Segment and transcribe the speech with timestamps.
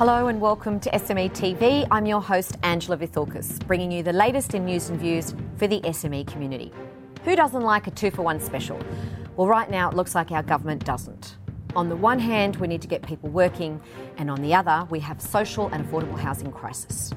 [0.00, 1.86] Hello and welcome to SME TV.
[1.90, 5.78] I'm your host, Angela Vithoulkas, bringing you the latest in news and views for the
[5.82, 6.72] SME community.
[7.24, 8.80] Who doesn't like a two for one special?
[9.36, 11.36] Well, right now it looks like our government doesn't.
[11.76, 13.78] On the one hand, we need to get people working,
[14.16, 17.12] and on the other, we have social and affordable housing crisis.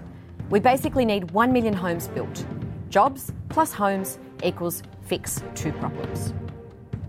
[0.49, 2.45] We basically need 1 million homes built.
[2.89, 6.33] Jobs plus homes equals fix two problems.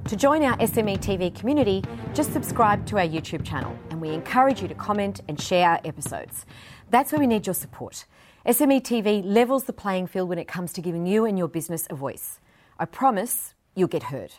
[0.04, 1.82] To join our SME TV community,
[2.12, 6.44] just subscribe to our YouTube channel we encourage you to comment and share our episodes.
[6.90, 8.04] That's where we need your support.
[8.46, 11.86] SME TV levels the playing field when it comes to giving you and your business
[11.88, 12.38] a voice.
[12.78, 14.34] I promise you'll get heard.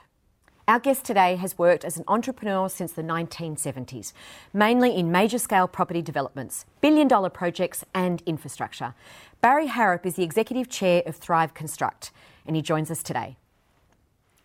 [0.68, 4.14] Our guest today has worked as an entrepreneur since the 1970s,
[4.54, 8.94] mainly in major scale property developments, billion dollar projects, and infrastructure.
[9.42, 12.12] Barry Harrop is the executive chair of Thrive Construct,
[12.46, 13.38] and he joins us today.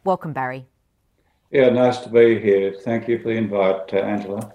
[0.03, 0.67] Welcome, Barry.
[1.51, 2.75] Yeah, nice to be here.
[2.85, 4.55] Thank you for the invite, uh, Angela.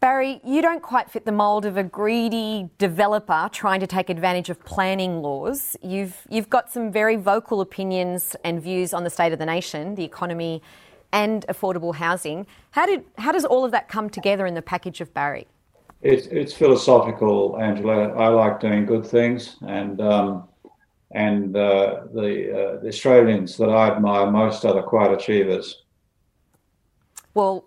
[0.00, 4.50] Barry, you don't quite fit the mould of a greedy developer trying to take advantage
[4.50, 5.76] of planning laws.
[5.82, 9.94] You've, you've got some very vocal opinions and views on the state of the nation,
[9.94, 10.62] the economy,
[11.12, 12.46] and affordable housing.
[12.72, 15.46] How, did, how does all of that come together in the package of Barry?
[16.02, 18.08] It's, it's philosophical, Angela.
[18.10, 20.46] I like doing good things, and um,
[21.12, 25.82] and uh, the, uh, the Australians that I admire most are the quiet achievers.
[27.32, 27.64] Well,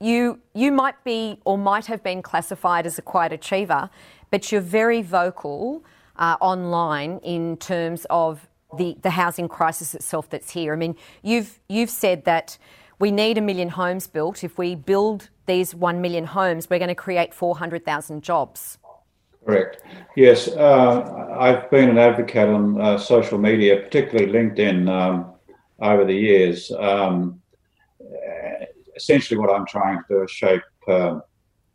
[0.00, 3.90] you you might be or might have been classified as a quiet achiever,
[4.30, 5.84] but you're very vocal
[6.16, 10.72] uh, online in terms of the, the housing crisis itself that's here.
[10.72, 12.58] I mean, you've you've said that
[12.98, 14.44] we need a million homes built.
[14.44, 18.78] If we build these one million homes, we're going to create four hundred thousand jobs.
[19.44, 19.82] Correct.
[20.16, 25.32] Yes, uh, I've been an advocate on uh, social media, particularly LinkedIn, um,
[25.80, 26.70] over the years.
[26.72, 27.39] Um,
[29.00, 31.22] essentially what I'm trying to do is shape um,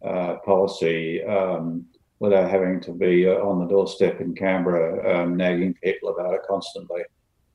[0.05, 1.85] uh, policy um,
[2.19, 6.41] without having to be uh, on the doorstep in Canberra um, nagging people about it
[6.47, 7.01] constantly.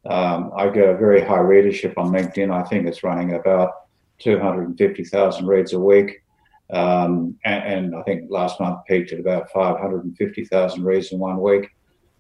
[0.06, 2.53] Um, I get a very high readership on LinkedIn.
[2.53, 3.70] I think it's running about
[4.19, 6.22] 250,000 reads a week.
[6.70, 11.69] Um, and, and, I think last month peaked at about 550,000 reads in one week.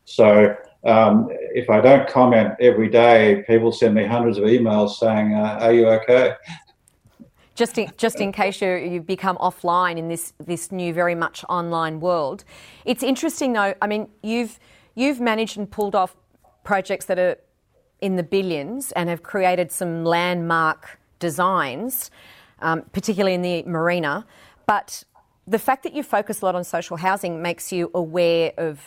[0.04, 5.58] So if I don't comment every day, people send me hundreds of emails saying, uh,
[5.60, 6.34] "Are you okay?"
[7.60, 11.44] Just in, just in case you, you become offline in this this new very much
[11.48, 12.42] online world.
[12.86, 13.74] It's interesting though.
[13.82, 14.58] I mean, you've
[14.94, 16.16] you've managed and pulled off
[16.64, 17.36] projects that are
[18.00, 22.10] in the billions and have created some landmark designs,
[22.60, 24.24] um, particularly in the marina.
[24.66, 25.04] But
[25.46, 28.80] the fact that you focus a lot on social housing makes you aware of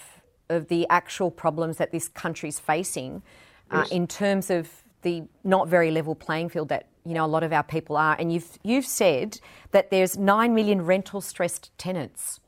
[0.50, 3.22] of the actual problems that this country's facing
[3.70, 3.92] uh, yes.
[3.92, 7.54] in terms of the not very level playing field that you know a lot of
[7.54, 8.16] our people are.
[8.20, 9.40] And you've you've said
[9.72, 12.40] that there's nine million rental stressed tenants.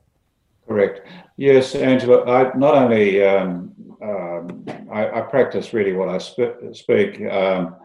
[0.66, 1.06] Correct.
[1.36, 2.24] Yes, Angela.
[2.24, 3.72] I not only um,
[4.02, 7.24] um, I, I, practice really what I sp- speak.
[7.30, 7.76] Um,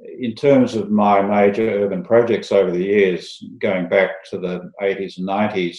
[0.00, 5.18] in terms of my major urban projects over the years, going back to the 80s
[5.18, 5.76] and 90s,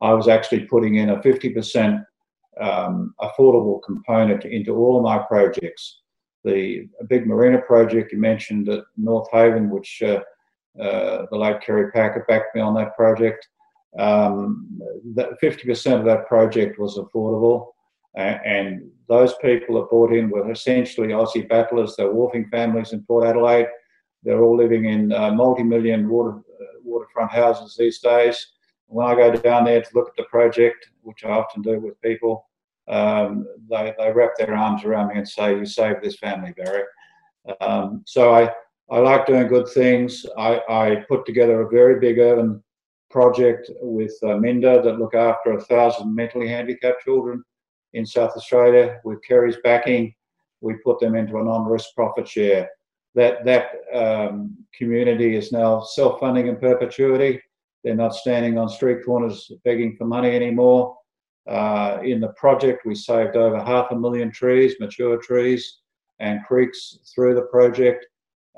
[0.00, 2.04] I was actually putting in a 50%
[2.60, 6.02] um, affordable component into all of my projects
[6.46, 10.20] the big marina project you mentioned at North Haven, which uh,
[10.80, 13.46] uh, the late Kerry Packer backed me on that project.
[13.98, 14.80] Um,
[15.14, 17.68] that 50% of that project was affordable,
[18.14, 21.96] and those people that bought in were essentially Aussie battlers.
[21.96, 23.68] They're wharfing families in Port Adelaide.
[24.22, 28.54] They're all living in uh, multi-million water, uh, waterfront houses these days.
[28.86, 32.00] When I go down there to look at the project, which I often do with
[32.02, 32.46] people,
[32.88, 36.84] um, they, they wrap their arms around me and say, You saved this family, Barry.
[37.60, 38.50] Um, so I,
[38.90, 40.24] I like doing good things.
[40.38, 42.62] I, I put together a very big urban
[43.10, 47.42] project with uh, Minda that look after a thousand mentally handicapped children
[47.94, 49.00] in South Australia.
[49.04, 50.14] With Kerry's backing,
[50.60, 52.68] we put them into a non-risk profit share.
[53.14, 57.40] That that um, community is now self-funding in perpetuity.
[57.82, 60.96] They're not standing on street corners begging for money anymore.
[61.48, 65.78] Uh, in the project, we saved over half a million trees, mature trees,
[66.18, 68.06] and creeks through the project.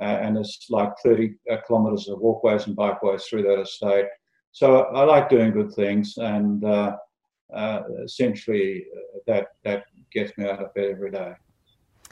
[0.00, 4.06] Uh, and it's like 30 uh, kilometres of walkways and bikeways through that estate.
[4.52, 6.96] So I like doing good things, and uh,
[7.54, 8.86] uh, essentially
[9.26, 11.32] that that gets me out of bed every day.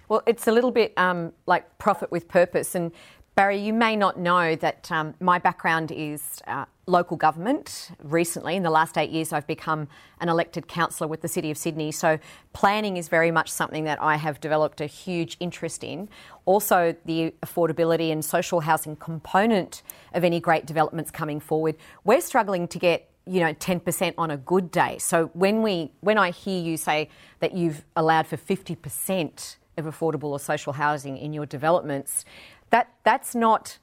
[0.08, 2.92] Well, it's a little bit um, like profit with purpose, and
[3.36, 7.90] Barry, you may not know that um, my background is uh, local government.
[8.02, 9.88] Recently, in the last eight years, I've become
[10.20, 11.90] an elected councillor with the City of Sydney.
[11.92, 12.18] So,
[12.52, 16.08] planning is very much something that I have developed a huge interest in.
[16.44, 19.82] Also, the affordability and social housing component
[20.14, 21.76] of any great developments coming forward.
[22.04, 24.98] We're struggling to get you know 10% on a good day.
[24.98, 27.10] So when we when I hear you say
[27.40, 32.24] that you've allowed for 50% of affordable or social housing in your developments,
[32.70, 33.78] that that's not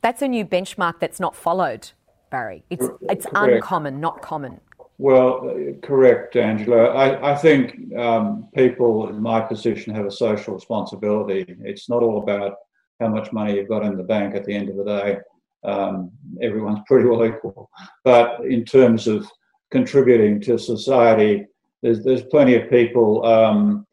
[0.00, 1.90] that's a new benchmark that's not followed,
[2.30, 2.64] Barry.
[2.70, 3.54] It's it's correct.
[3.54, 4.60] uncommon, not common.
[4.98, 6.86] Well, correct, Angela.
[6.86, 11.44] I, I think um, people in my position have a social responsibility.
[11.62, 12.56] It's not all about
[12.98, 15.18] how much money you've got in the bank at the end of the day
[15.66, 17.70] um, everyone's pretty well equal.
[18.04, 19.28] But in terms of
[19.70, 21.46] contributing to society,
[21.82, 23.86] there's there's plenty of people um,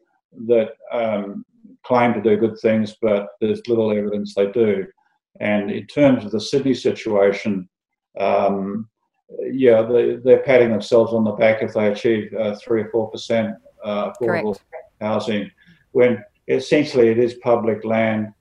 [0.46, 1.44] that um,
[1.84, 4.86] claim to do good things, but there's little evidence they do.
[5.40, 7.68] And in terms of the Sydney situation,
[8.18, 8.88] um,
[9.50, 13.10] yeah, they, they're patting themselves on the back if they achieve uh, three or four
[13.10, 14.92] percent uh, affordable Correct.
[15.00, 15.50] housing,
[15.92, 18.32] when essentially it is public land.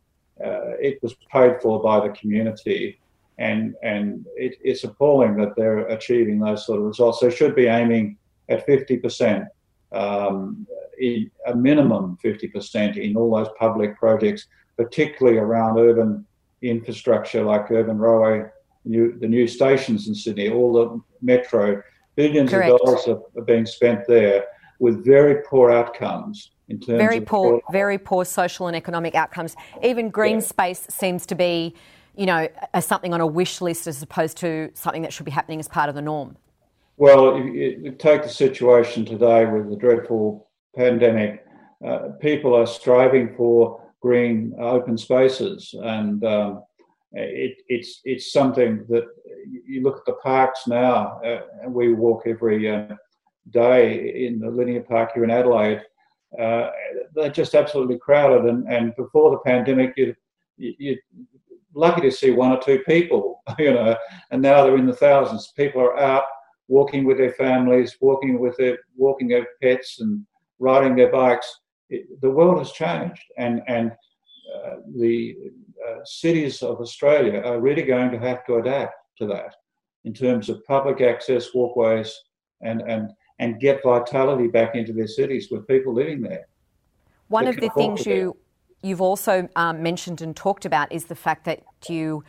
[0.43, 2.99] Uh, it was paid for by the community,
[3.37, 7.19] and and it, it's appalling that they're achieving those sort of results.
[7.19, 8.17] They should be aiming
[8.49, 9.47] at 50%,
[9.91, 10.67] um,
[11.01, 14.47] a minimum 50% in all those public projects,
[14.77, 16.25] particularly around urban
[16.61, 18.45] infrastructure like Urban Railway,
[18.85, 21.81] new, the new stations in Sydney, all the metro.
[22.15, 22.71] Billions Correct.
[22.71, 24.45] of dollars are, are being spent there
[24.79, 29.15] with very poor outcomes in terms of very of poor, very poor social and economic
[29.15, 29.55] outcomes.
[29.81, 30.41] Even green yeah.
[30.41, 31.75] space seems to be
[32.15, 35.31] you know, as something on a wish list as opposed to something that should be
[35.31, 36.37] happening as part of the norm?
[36.97, 41.45] Well, if you, take the situation today with the dreadful pandemic.
[41.85, 46.63] Uh, people are striving for green open spaces, and um,
[47.13, 49.05] it, it's it's something that
[49.65, 51.21] you look at the parks now.
[51.23, 52.95] Uh, and we walk every uh,
[53.51, 55.81] day in the linear park here in Adelaide.
[56.39, 56.69] Uh,
[57.13, 60.15] they're just absolutely crowded, and, and before the pandemic, you
[60.57, 60.97] you
[61.75, 63.95] lucky to see one or two people, you know,
[64.31, 65.53] and now they're in the thousands.
[65.55, 66.23] People are out
[66.67, 70.25] walking with their families, walking with their walking their pets, and
[70.59, 71.59] riding their bikes.
[71.89, 73.91] It, the world has changed, and and
[74.55, 75.35] uh, the
[75.87, 79.55] uh, cities of Australia are really going to have to adapt to that
[80.05, 82.13] in terms of public access walkways
[82.61, 86.47] and and and get vitality back into their cities with people living there.
[87.27, 88.37] One of the things you
[88.81, 92.23] you've also um, mentioned and talked about is the fact that you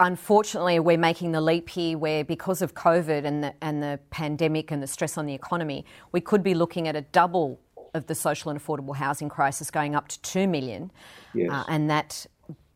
[0.00, 4.72] unfortunately we're making the leap here where because of covid and the, and the pandemic
[4.72, 7.60] and the stress on the economy we could be looking at a double
[7.94, 10.90] of the social and affordable housing crisis going up to 2 million
[11.32, 11.50] yes.
[11.50, 12.26] uh, and that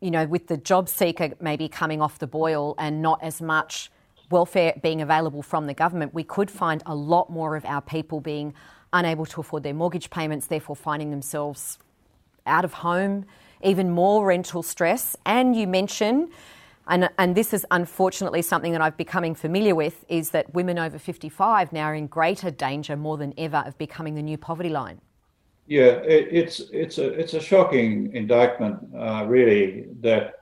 [0.01, 3.91] you know with the job seeker maybe coming off the boil and not as much
[4.31, 8.19] welfare being available from the government we could find a lot more of our people
[8.19, 8.53] being
[8.93, 11.77] unable to afford their mortgage payments therefore finding themselves
[12.45, 13.25] out of home,
[13.63, 15.15] even more rental stress.
[15.25, 16.29] And you mention,
[16.87, 20.97] and, and this is unfortunately something that I've becoming familiar with, is that women over
[20.97, 24.99] 55 now are in greater danger more than ever of becoming the new poverty line.
[25.69, 30.33] Yeah, it, it's it's a it's a shocking indictment, uh, really, that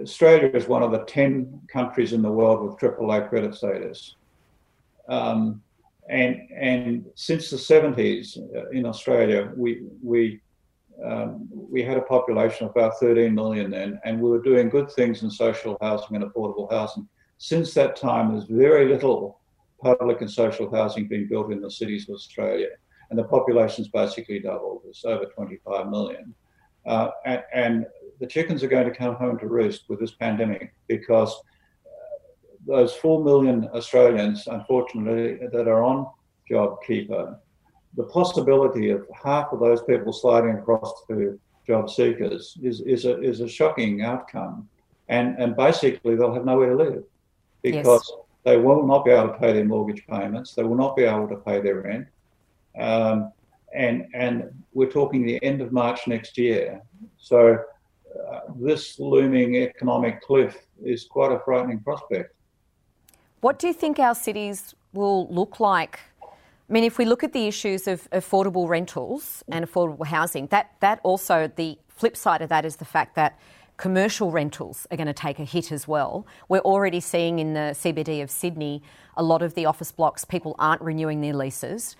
[0.00, 4.16] Australia is one of the ten countries in the world with AAA credit status.
[5.10, 5.60] Um,
[6.08, 10.40] and and since the 70s uh, in Australia, we we
[11.04, 14.90] um, we had a population of about 13 million then, and we were doing good
[14.92, 17.06] things in social housing and affordable housing.
[17.36, 19.38] Since that time, there's very little
[19.82, 22.68] public and social housing being built in the cities of Australia,
[23.10, 24.82] and the population's basically doubled.
[24.86, 26.34] It's over 25 million.
[26.86, 27.86] Uh, and, and,
[28.20, 31.34] the chickens are going to come home to roost with this pandemic because
[31.86, 32.18] uh,
[32.66, 36.06] those 4 million Australians, unfortunately, that are on
[36.50, 37.38] JobKeeper
[37.96, 43.20] the possibility of half of those people sliding across to job seekers is, is, a,
[43.20, 44.68] is a shocking outcome.
[45.08, 47.04] And, and basically, they'll have nowhere to live
[47.62, 48.26] because yes.
[48.44, 51.28] they will not be able to pay their mortgage payments, they will not be able
[51.28, 52.06] to pay their rent.
[52.78, 53.32] Um,
[53.74, 56.80] and, and we're talking the end of March next year.
[57.18, 57.58] So,
[58.28, 62.34] uh, this looming economic cliff is quite a frightening prospect.
[63.40, 66.00] What do you think our cities will look like
[66.70, 70.70] I mean, if we look at the issues of affordable rentals and affordable housing, that,
[70.78, 73.36] that also, the flip side of that is the fact that
[73.76, 76.24] commercial rentals are going to take a hit as well.
[76.48, 78.84] We're already seeing in the CBD of Sydney
[79.16, 81.96] a lot of the office blocks, people aren't renewing their leases.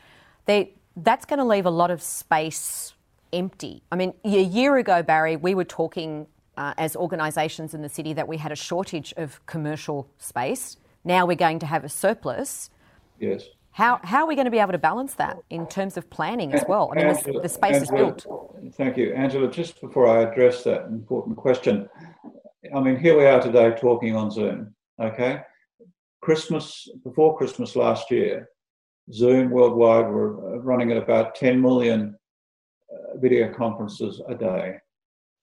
[0.51, 2.95] They, that's going to leave a lot of space
[3.33, 3.85] empty.
[3.93, 6.27] I mean, a year ago, Barry, we were talking
[6.57, 10.77] uh, as organisations in the city that we had a shortage of commercial space.
[11.05, 12.71] Now we're going to have a surplus.
[13.21, 13.45] Yes.
[13.71, 16.53] How, how are we going to be able to balance that in terms of planning
[16.53, 16.91] as well?
[16.91, 18.75] I mean, Angela, the, space Angela, is built.
[18.75, 19.15] Thank you.
[19.15, 21.89] Angela, just before I address that important question,
[22.75, 25.43] I mean, here we are today talking on Zoom, okay?
[26.21, 28.50] Christmas, before Christmas last year,
[29.13, 32.17] Zoom worldwide were running at about 10 million
[32.93, 34.77] uh, video conferences a day.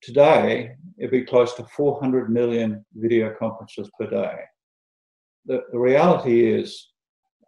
[0.02, 4.36] Today, it'd be close to 400 million video conferences per day.
[5.46, 6.92] The, the reality is,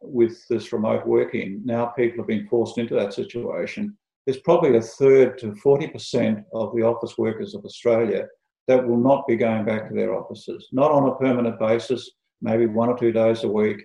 [0.01, 3.97] with this remote working, now people have been forced into that situation.
[4.25, 8.25] There's probably a third to 40% of the office workers of Australia
[8.67, 12.11] that will not be going back to their offices, not on a permanent basis,
[12.41, 13.83] maybe one or two days a week.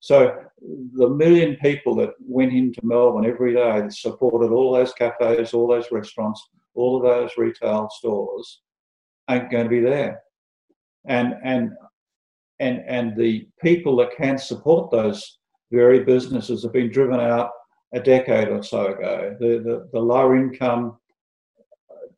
[0.00, 0.36] So
[0.94, 5.66] the million people that went into Melbourne every day that supported all those cafes, all
[5.66, 8.62] those restaurants, all of those retail stores
[9.28, 10.22] ain't going to be there.
[11.06, 11.72] And and
[12.60, 15.38] and and the people that can support those
[15.72, 17.50] very businesses have been driven out
[17.94, 19.36] a decade or so ago.
[19.40, 20.98] The the, the lower income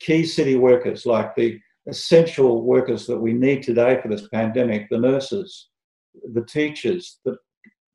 [0.00, 4.98] key city workers like the essential workers that we need today for this pandemic, the
[4.98, 5.68] nurses,
[6.32, 7.36] the teachers, the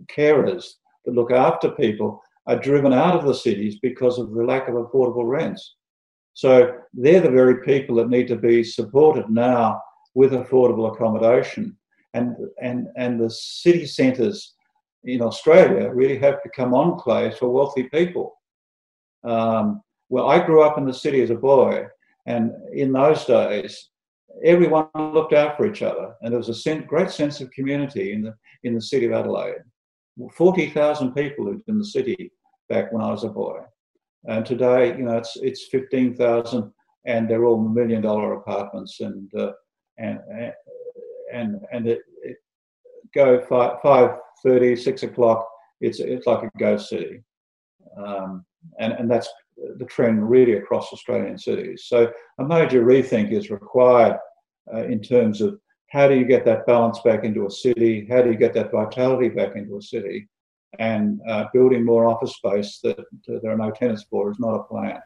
[0.08, 0.65] carers
[1.06, 4.75] that look after people are driven out of the cities because of the lack of
[4.75, 5.75] affordable rents.
[6.34, 9.82] So they're the very people that need to be supported now
[10.15, 11.77] with affordable accommodation.
[12.13, 14.56] And, and, and the city centres
[15.03, 18.38] in Australia really have become enclaves for wealthy people.
[19.24, 21.86] Um, well, I grew up in the city as a boy,
[22.25, 23.89] and in those days,
[24.44, 28.22] everyone looked out for each other, and there was a great sense of community in
[28.24, 29.62] the in the city of Adelaide.
[30.34, 32.32] Forty thousand people lived in the city
[32.68, 33.60] back when I was a boy,
[34.26, 36.72] and today, you know, it's it's fifteen thousand,
[37.06, 39.52] and they're all million dollar apartments, and uh,
[39.98, 40.20] and
[41.34, 42.38] and and it, it
[43.16, 45.48] go five five thirty six o'clock.
[45.80, 47.24] It's it's like a ghost city,
[47.98, 48.46] um,
[48.80, 49.30] and and that's
[49.78, 51.86] the trend really across Australian cities.
[51.88, 54.18] So a major rethink is required
[54.74, 58.08] uh, in terms of how do you get that balance back into a city?
[58.10, 60.27] How do you get that vitality back into a city?
[60.77, 64.53] And uh, building more office space that uh, there are no tenants for is not
[64.53, 65.01] a plan.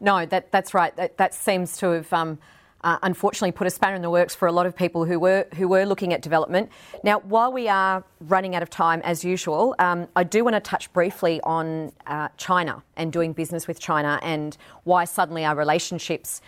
[0.00, 0.94] No, that, that's right.
[0.96, 2.38] That, that seems to have um,
[2.84, 5.46] uh, unfortunately put a spanner in the works for a lot of people who were
[5.56, 6.70] who were looking at development.
[7.02, 10.60] Now, while we are running out of time, as usual, um, I do want to
[10.60, 16.40] touch briefly on uh, China and doing business with China and why suddenly our relationships.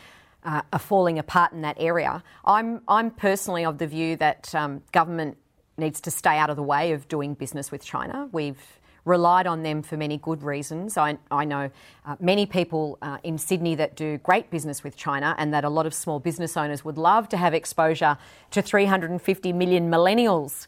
[0.43, 2.23] Uh, are falling apart in that area.
[2.47, 5.37] I'm I'm personally of the view that um, government
[5.77, 8.27] needs to stay out of the way of doing business with China.
[8.33, 10.97] We've relied on them for many good reasons.
[10.97, 11.71] I, I know
[12.07, 15.69] uh, many people uh, in Sydney that do great business with China, and that a
[15.69, 18.17] lot of small business owners would love to have exposure
[18.51, 20.67] to 350 million millennials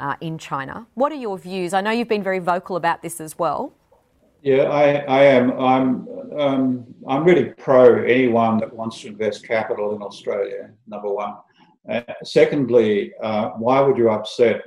[0.00, 0.86] uh, in China.
[0.94, 1.72] What are your views?
[1.72, 3.72] I know you've been very vocal about this as well.
[4.42, 4.84] Yeah, I,
[5.20, 5.52] I am.
[5.58, 6.08] I'm.
[6.38, 10.70] Um, I'm really pro anyone that wants to invest capital in Australia.
[10.86, 11.34] Number one.
[11.88, 14.62] Uh, secondly, uh, why would you upset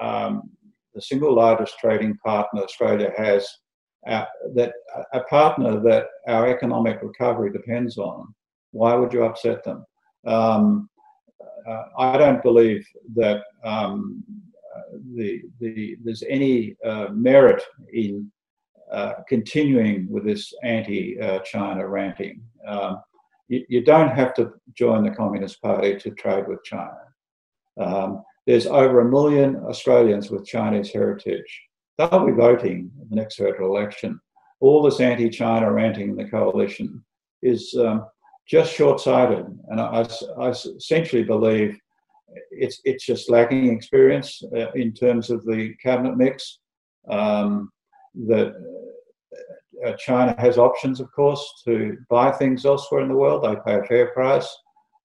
[0.00, 0.50] um,
[0.94, 3.46] the single largest trading partner Australia has,
[4.06, 4.72] uh, that
[5.12, 8.34] a partner that our economic recovery depends on.
[8.72, 9.84] Why would you upset them?
[10.26, 10.88] Um,
[11.66, 14.22] uh, I don't believe that um,
[15.14, 18.30] the, the, there's any uh, merit in
[18.94, 22.40] uh, continuing with this anti-China ranting.
[22.64, 23.02] Um,
[23.48, 26.96] you, you, don't have to join the Communist Party to trade with China.
[27.76, 31.62] Um, there's over a million Australians with Chinese heritage.
[31.98, 34.20] They'll be voting in the next federal election.
[34.60, 37.04] All this anti China ranting in the coalition
[37.42, 38.06] is um,
[38.46, 39.46] just short sighted.
[39.70, 40.06] And I,
[40.38, 41.76] I, essentially believe
[42.52, 46.60] it's, it's just lacking experience uh, in terms of the cabinet mix.
[47.10, 47.70] Um,
[48.14, 48.83] that uh,
[49.92, 53.44] China has options, of course, to buy things elsewhere in the world.
[53.44, 54.48] They pay a fair price.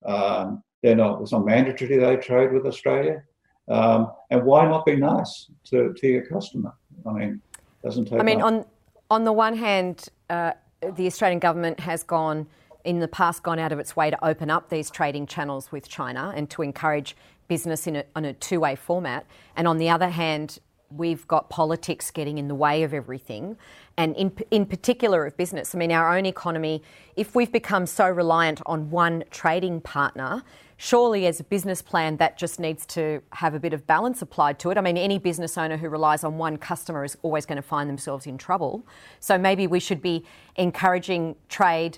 [0.06, 3.24] Um, they're not, it's not mandatory they trade with Australia.
[3.68, 6.74] Um, and why not be nice to, to your customer?
[7.06, 7.42] I mean,
[7.84, 8.20] doesn't take.
[8.20, 8.66] I mean, on
[9.12, 10.54] on the one hand, uh,
[10.96, 12.48] the Australian government has gone
[12.84, 15.88] in the past gone out of its way to open up these trading channels with
[15.90, 17.16] China and to encourage
[17.48, 19.26] business in a, on a two way format.
[19.56, 20.60] And on the other hand,
[20.92, 23.58] we've got politics getting in the way of everything,
[23.98, 25.76] and in, in particular of business.
[25.76, 26.82] I mean, our own economy,
[27.16, 30.44] if we've become so reliant on one trading partner,
[30.78, 34.58] surely as a business plan that just needs to have a bit of balance applied
[34.58, 34.78] to it.
[34.78, 37.90] I mean, any business owner who relies on one customer is always going to find
[37.90, 38.88] themselves in trouble.
[39.20, 40.24] So maybe we should be
[40.56, 41.98] encouraging trade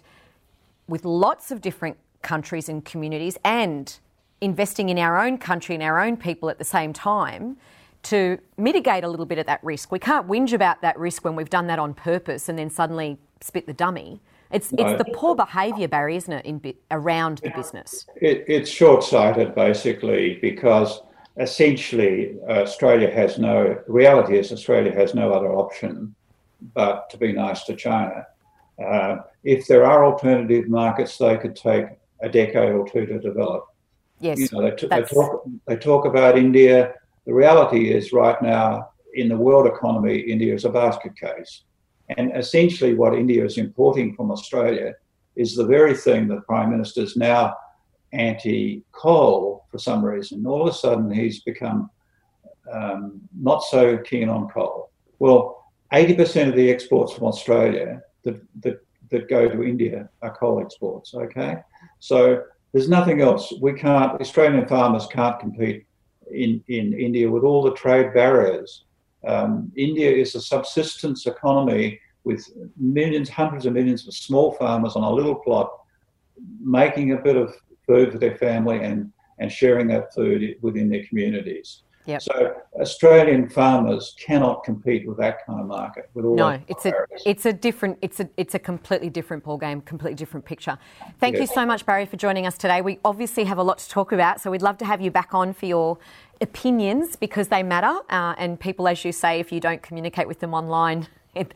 [0.88, 4.00] with lots of different countries and communities and
[4.42, 7.58] investing in our own country and our own people at the same time
[8.04, 9.92] to mitigate a little bit of that risk.
[9.92, 13.18] We can't whinge about that risk when we've done that on purpose and then suddenly
[13.42, 14.22] spit the dummy.
[14.52, 18.06] It's it's the poor behaviour, Barry, isn't it, in around the business?
[18.18, 21.02] It, it's short-sighted, basically, because
[21.38, 26.14] essentially, Australia has no, the reality is, Australia has no other option
[26.74, 28.28] but to be nice to China.
[28.84, 31.86] Uh, if there are alternative markets, they could take
[32.22, 33.68] a decade or two to develop.
[34.20, 34.38] Yes.
[34.38, 36.94] You know, they, t- they, talk, they talk about India.
[37.26, 41.64] The reality is, right now, in the world economy, India is a basket case.
[42.18, 44.94] And essentially, what India is importing from Australia
[45.36, 47.56] is the very thing that Prime Minister is now
[48.12, 50.46] anti coal for some reason.
[50.46, 51.90] All of a sudden, he's become
[52.72, 54.92] um, not so keen on coal.
[55.20, 60.62] Well, 80% of the exports from Australia that, that, that go to India are coal
[60.62, 61.58] exports, okay?
[62.00, 63.54] So there's nothing else.
[63.62, 65.86] We can't, Australian farmers can't compete
[66.34, 68.86] in, in India with all the trade barriers.
[69.28, 72.48] Um, India is a subsistence economy with
[72.78, 75.72] millions, hundreds of millions of small farmers on a little plot
[76.60, 81.06] making a bit of food for their family and, and sharing that food within their
[81.06, 81.84] communities.
[82.06, 82.22] Yep.
[82.22, 86.10] So Australian farmers cannot compete with that kind of market.
[86.14, 86.94] With all no, it's a
[87.26, 90.78] it's a different it's a it's a completely different ball game, completely different picture.
[91.20, 91.50] Thank yes.
[91.50, 92.82] you so much, Barry, for joining us today.
[92.82, 95.34] We obviously have a lot to talk about, so we'd love to have you back
[95.34, 95.98] on for your
[96.42, 98.00] opinions because they matter.
[98.10, 101.08] Uh, and people, as you say, if you don't communicate with them online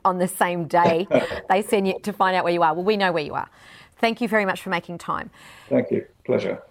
[0.06, 1.08] on the same day,
[1.50, 2.74] they send you to find out where you are.
[2.74, 3.50] Well, we know where you are.
[3.98, 5.30] Thank you very much for making time.
[5.70, 6.06] Thank you.
[6.26, 6.62] Pleasure.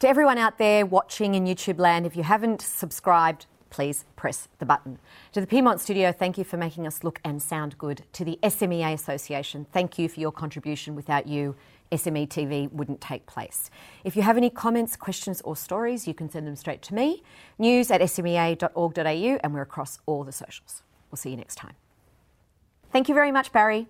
[0.00, 4.66] To everyone out there watching in YouTube land, if you haven't subscribed, please press the
[4.66, 4.98] button.
[5.32, 8.02] To the Piedmont Studio, thank you for making us look and sound good.
[8.14, 10.94] To the SMEA Association, thank you for your contribution.
[10.94, 11.54] Without you,
[11.92, 13.70] SME TV wouldn't take place.
[14.02, 17.22] If you have any comments, questions, or stories, you can send them straight to me,
[17.58, 20.82] news at smea.org.au, and we're across all the socials.
[21.10, 21.74] We'll see you next time.
[22.90, 23.88] Thank you very much, Barry.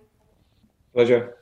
[0.93, 1.37] Pleasure.